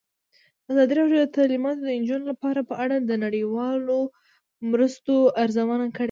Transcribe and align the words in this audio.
ازادي 0.71 0.93
راډیو 0.99 1.17
د 1.21 1.27
تعلیمات 1.37 1.77
د 1.79 1.85
نجونو 2.01 2.25
لپاره 2.31 2.59
په 2.69 2.75
اړه 2.83 2.95
د 2.99 3.11
نړیوالو 3.25 3.97
مرستو 4.71 5.15
ارزونه 5.43 5.85
کړې. 5.93 5.99